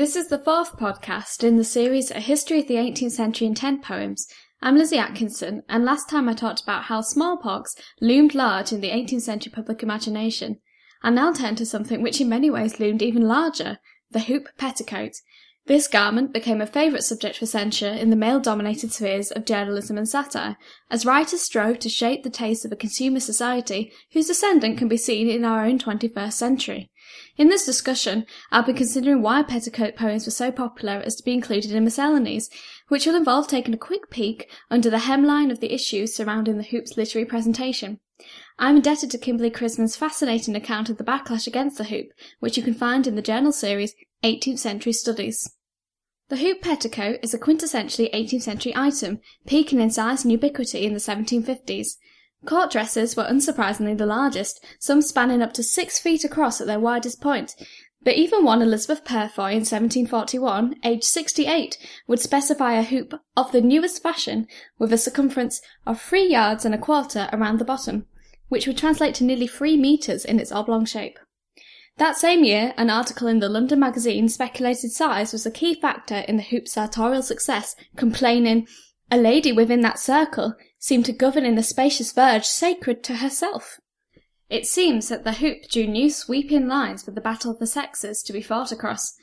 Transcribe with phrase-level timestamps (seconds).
[0.00, 3.54] This is the fourth podcast in the series A History of the 18th Century in
[3.54, 4.26] 10 Poems.
[4.62, 8.88] I'm Lizzie Atkinson, and last time I talked about how smallpox loomed large in the
[8.88, 10.58] 18th century public imagination.
[11.02, 13.78] I now turn to something which in many ways loomed even larger
[14.10, 15.12] the hoop petticoat.
[15.70, 19.96] This garment became a favourite subject for censure in the male dominated spheres of journalism
[19.96, 20.56] and satire,
[20.90, 24.96] as writers strove to shape the taste of a consumer society whose descendant can be
[24.96, 26.90] seen in our own 21st century.
[27.36, 31.34] In this discussion, I'll be considering why petticoat poems were so popular as to be
[31.34, 32.50] included in miscellanies,
[32.88, 36.64] which will involve taking a quick peek under the hemline of the issues surrounding the
[36.64, 38.00] hoop's literary presentation.
[38.58, 42.08] I'm indebted to Kimberly Chrisman's fascinating account of the backlash against the hoop,
[42.40, 45.48] which you can find in the journal series 18th Century Studies.
[46.30, 50.92] The hoop petticoat is a quintessentially 18th century item, peaking in size and ubiquity in
[50.92, 51.96] the 1750s.
[52.46, 56.78] Court dresses were unsurprisingly the largest, some spanning up to six feet across at their
[56.78, 57.56] widest point,
[58.04, 63.60] but even one Elizabeth Purefoy in 1741, aged 68, would specify a hoop of the
[63.60, 64.46] newest fashion
[64.78, 68.06] with a circumference of three yards and a quarter around the bottom,
[68.48, 71.18] which would translate to nearly three metres in its oblong shape.
[71.96, 76.24] That same year, an article in the London Magazine speculated size was a key factor
[76.26, 78.66] in the hoop's sartorial success, complaining,
[79.10, 83.80] a lady within that circle seemed to govern in the spacious verge sacred to herself.
[84.48, 88.22] It seems that the hoop drew new sweeping lines for the battle of the sexes
[88.22, 89.14] to be fought across.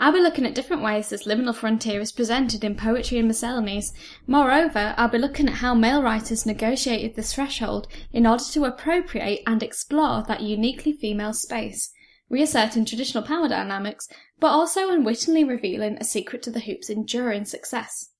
[0.00, 3.92] I'll be looking at different ways this liminal frontier is presented in poetry and miscellanies.
[4.26, 9.42] Moreover, I'll be looking at how male writers negotiated this threshold in order to appropriate
[9.46, 11.92] and explore that uniquely female space
[12.28, 14.08] reasserting traditional power dynamics,
[14.40, 18.10] but also unwittingly revealing a secret to the hoop's enduring success.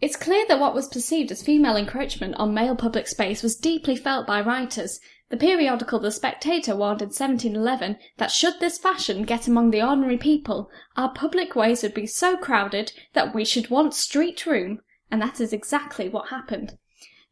[0.00, 3.96] It's clear that what was perceived as female encroachment on male public space was deeply
[3.96, 5.00] felt by writers.
[5.30, 10.18] The periodical The Spectator warned in 1711 that should this fashion get among the ordinary
[10.18, 14.80] people, our public ways would be so crowded that we should want street room,
[15.10, 16.76] and that is exactly what happened.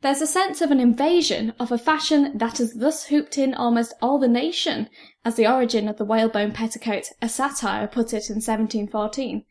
[0.03, 3.95] There's a sense of an invasion of a fashion that has thus hooped in almost
[4.03, 4.91] all the nation,
[5.25, 9.45] as the origin of the whalebone petticoat, a satire, put it in 1714.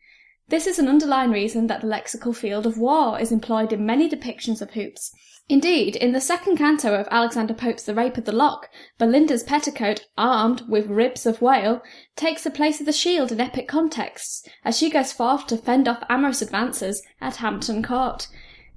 [0.48, 4.10] This is an underlying reason that the lexical field of war is employed in many
[4.10, 5.10] depictions of hoops.
[5.48, 10.06] Indeed, in the second canto of Alexander Pope's The Rape of the Lock, Belinda's petticoat,
[10.18, 11.80] armed with ribs of whale,
[12.14, 15.88] takes the place of the shield in epic contexts, as she goes forth to fend
[15.88, 18.28] off amorous advances at Hampton Court.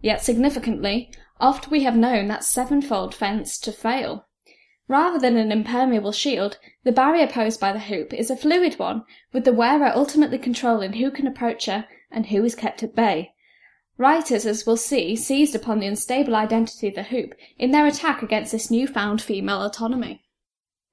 [0.01, 4.27] Yet significantly, Oft we have known that sevenfold fence to fail.
[4.87, 9.03] Rather than an impermeable shield, the barrier posed by the hoop is a fluid one,
[9.33, 13.33] with the wearer ultimately controlling who can approach her and who is kept at bay.
[13.97, 18.21] Writers, as we'll see, seized upon the unstable identity of the hoop in their attack
[18.21, 20.23] against this new-found female autonomy.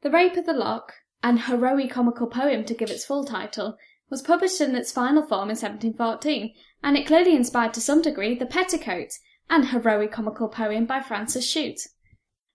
[0.03, 0.93] The Rape of the Lock,
[1.23, 3.77] an heroic-comical poem to give its full title,
[4.11, 6.53] was published in its final form in 1714,
[6.83, 9.13] and it clearly inspired to some degree the Petticoat,
[9.51, 11.89] and heroicomical poem by Francis Chute.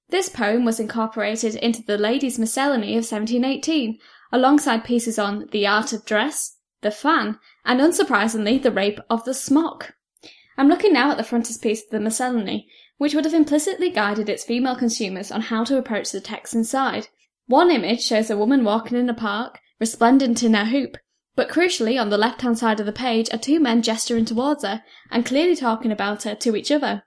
[0.10, 4.00] This poem was incorporated into the Ladies' Miscellany of 1718,
[4.32, 9.34] alongside pieces on the art of dress, the fan, and unsurprisingly, the rape of the
[9.34, 9.96] smock.
[10.58, 14.44] I'm looking now at the frontispiece of the Miscellany, which would have implicitly guided its
[14.44, 17.10] female consumers on how to approach the text inside.
[17.46, 20.98] One image shows a woman walking in a park, resplendent in her hoop,
[21.38, 24.64] but crucially, on the left hand side of the page are two men gesturing towards
[24.64, 24.82] her
[25.12, 27.04] and clearly talking about her to each other.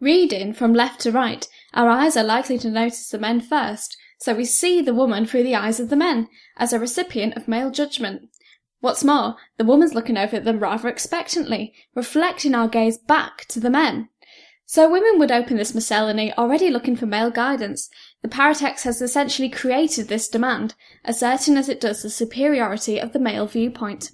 [0.00, 4.34] Reading from left to right, our eyes are likely to notice the men first, so
[4.34, 7.70] we see the woman through the eyes of the men, as a recipient of male
[7.70, 8.22] judgment.
[8.80, 13.60] What's more, the woman's looking over at them rather expectantly, reflecting our gaze back to
[13.60, 14.08] the men.
[14.72, 17.90] So women would open this miscellany already looking for male guidance.
[18.22, 23.18] The paratext has essentially created this demand, asserting as it does the superiority of the
[23.18, 24.12] male viewpoint.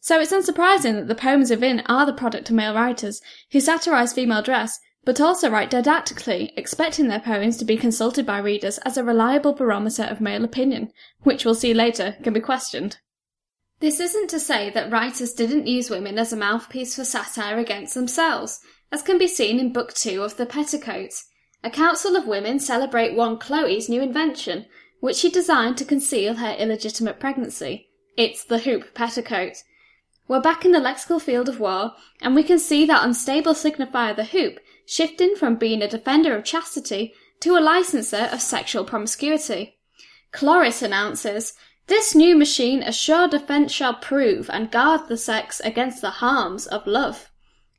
[0.00, 3.20] So it's unsurprising that the poems within are the product of male writers,
[3.52, 8.38] who satirise female dress, but also write didactically, expecting their poems to be consulted by
[8.38, 10.90] readers as a reliable barometer of male opinion,
[11.20, 12.98] which we'll see later can be questioned.
[13.78, 17.94] This isn't to say that writers didn't use women as a mouthpiece for satire against
[17.94, 18.58] themselves
[18.92, 21.14] as can be seen in Book Two of The Petticoat.
[21.64, 24.66] A council of women celebrate one Chloe's new invention,
[25.00, 27.88] which she designed to conceal her illegitimate pregnancy.
[28.18, 29.62] It's the hoop petticoat.
[30.28, 34.14] We're back in the lexical field of war, and we can see that unstable signifier
[34.14, 39.78] the hoop shifting from being a defender of chastity to a licenser of sexual promiscuity.
[40.32, 41.54] Chloris announces,
[41.86, 46.66] This new machine a sure defence shall prove and guard the sex against the harms
[46.66, 47.30] of love.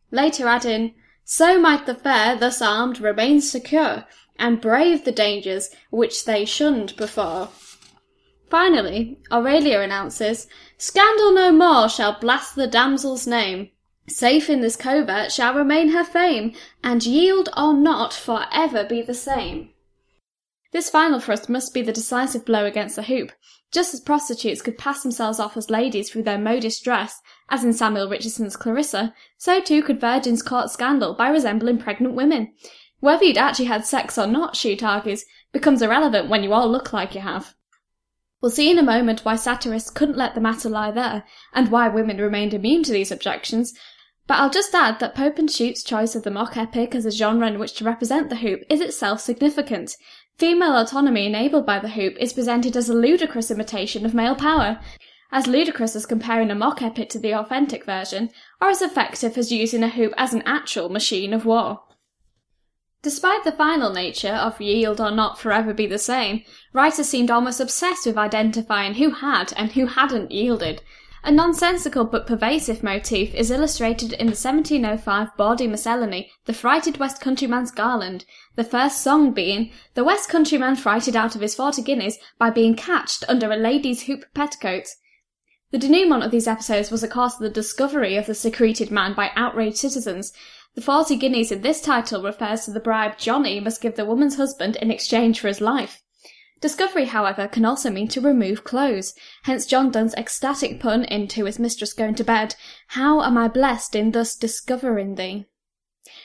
[0.09, 0.95] Later adding,
[1.25, 4.05] so might the fair, thus armed, remain secure,
[4.37, 7.49] and brave the dangers which they shunned before.
[8.49, 10.47] Finally, Aurelia announces,
[10.77, 13.69] Scandal no more shall blast the damsel's name.
[14.07, 16.53] Safe in this covert shall remain her fame,
[16.83, 19.72] and yield or not for ever be the same.
[20.73, 23.31] This final thrust must be the decisive blow against the hoop.
[23.71, 27.73] Just as prostitutes could pass themselves off as ladies through their modish dress, as in
[27.73, 32.53] Samuel Richardson's Clarissa, so too could virgins court scandal by resembling pregnant women.
[32.99, 36.91] Whether you'd actually had sex or not, Chute argues, becomes irrelevant when you all look
[36.91, 37.53] like you have.
[38.41, 41.23] We'll see in a moment why satirists couldn't let the matter lie there,
[41.53, 43.73] and why women remained immune to these objections,
[44.25, 47.11] but I'll just add that Pope and Chute's choice of the mock epic as a
[47.11, 49.97] genre in which to represent the hoop is itself significant.
[50.37, 54.79] Female autonomy enabled by the hoop is presented as a ludicrous imitation of male power,
[55.31, 58.29] as ludicrous as comparing a mock epic to the authentic version,
[58.61, 61.81] or as effective as using a hoop as an actual machine of war.
[63.03, 67.59] Despite the final nature of yield or not forever be the same, writers seemed almost
[67.59, 70.81] obsessed with identifying who had and who hadn't yielded.
[71.25, 77.21] A nonsensical but pervasive motif is illustrated in the 1705 bawdy miscellany, The Frighted West
[77.21, 78.25] Countryman's Garland,
[78.57, 82.75] the first song being, The West Countryman frighted out of his forty guineas by being
[82.75, 84.87] catched under a lady's hoop petticoat.
[85.71, 89.31] The denouement of these episodes was of course the discovery of the secreted man by
[89.33, 90.33] outraged citizens,
[90.75, 94.35] the forty guineas in this title refers to the bribe Johnny must give the woman's
[94.35, 96.02] husband in exchange for his life.
[96.63, 99.13] Discovery, however, can also mean to remove clothes,
[99.43, 102.55] hence John Donne's ecstatic pun into his mistress going to bed,
[102.87, 105.47] How am I blessed in thus discovering thee?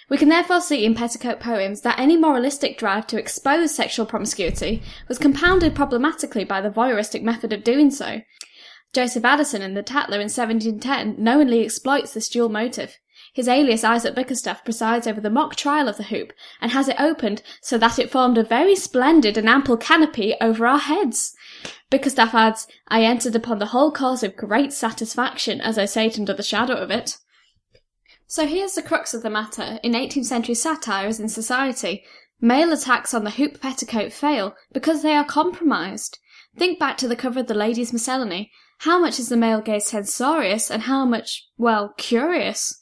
[0.09, 4.81] We can therefore see in Petticoat poems that any moralistic drive to expose sexual promiscuity
[5.09, 8.21] was compounded problematically by the voyeuristic method of doing so.
[8.93, 12.97] Joseph Addison in The Tatler in 1710 knowingly exploits this dual motive.
[13.33, 17.01] His alias Isaac Bickerstaff presides over the mock trial of the hoop, and has it
[17.01, 21.35] opened so that it formed a very splendid and ample canopy over our heads.
[21.91, 26.35] Bickerstaff adds, I entered upon the whole cause with great satisfaction as I sate under
[26.35, 27.19] the shadow of it.
[28.27, 32.05] So here's the crux of the matter in 18th century satire as in society.
[32.41, 36.19] Male attacks on the hoop petticoat fail because they are compromised.
[36.57, 38.51] Think back to the cover of the Ladies' Miscellany.
[38.81, 42.78] How much is the male gaze censorious and how much, well, curious?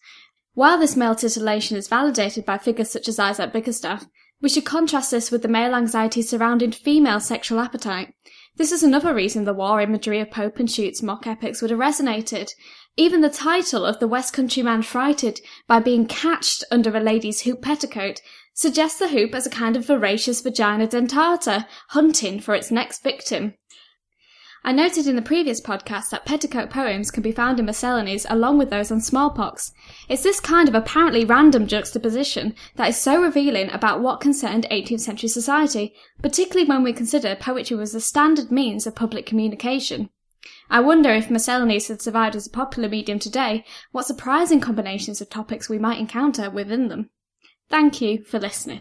[0.56, 4.06] While this male titillation is validated by figures such as Isaac Bickerstaff,
[4.40, 8.14] we should contrast this with the male anxiety surrounding female sexual appetite.
[8.56, 11.78] This is another reason the war imagery of Pope and Chute's mock epics would have
[11.78, 12.52] resonated.
[12.96, 17.42] Even the title of the West Country man frighted by being catched under a lady's
[17.42, 18.22] hoop petticoat
[18.54, 23.52] suggests the hoop as a kind of voracious vagina dentata, hunting for its next victim.
[24.68, 28.58] I noted in the previous podcast that petticoat poems can be found in miscellanies along
[28.58, 29.70] with those on smallpox.
[30.08, 35.02] It's this kind of apparently random juxtaposition that is so revealing about what concerned 18th
[35.02, 40.10] century society, particularly when we consider poetry was the standard means of public communication.
[40.68, 45.30] I wonder if miscellanies had survived as a popular medium today, what surprising combinations of
[45.30, 47.10] topics we might encounter within them.
[47.70, 48.80] Thank you for listening.